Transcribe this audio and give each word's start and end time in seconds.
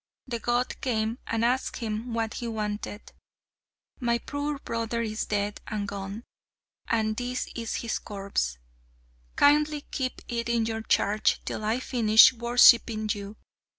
The 0.25 0.39
god 0.39 0.81
came, 0.81 1.19
and 1.27 1.45
asked 1.45 1.77
him 1.77 2.15
what 2.15 2.33
he 2.33 2.47
wanted. 2.47 3.11
"My 3.99 4.17
poor 4.17 4.57
brother 4.57 5.03
is 5.03 5.27
dead 5.27 5.61
and 5.67 5.87
gone; 5.87 6.23
and 6.87 7.15
this 7.15 7.49
is 7.55 7.75
his 7.75 7.99
corpse. 7.99 8.57
Kindly 9.35 9.81
keep 9.91 10.23
it 10.27 10.49
in 10.49 10.65
your 10.65 10.81
charge 10.81 11.39
till 11.45 11.63
I 11.63 11.79
finish 11.79 12.33
worshipping 12.33 13.09
you. 13.13 13.37